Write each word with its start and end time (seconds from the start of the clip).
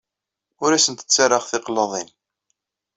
Ur 0.63 0.71
asent-ttarraɣ 0.73 1.43
tiqlaḍin. 1.45 2.09